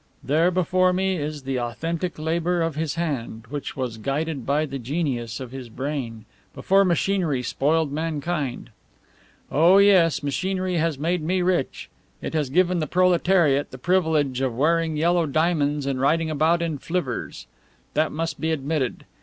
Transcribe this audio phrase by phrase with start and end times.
[0.23, 4.79] There before me is the authentic labour of his hand, which was guided by the
[4.79, 8.71] genius of his brain before machinery spoiled mankind.
[9.51, 11.87] Oh, yes, machinery has made me rich!
[12.19, 16.79] It has given the proletariat the privilege of wearing yellow diamonds and riding about in
[16.79, 17.45] flivvers.
[17.93, 19.05] That must be admitted.